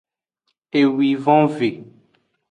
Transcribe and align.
Ewivonve. 0.79 1.69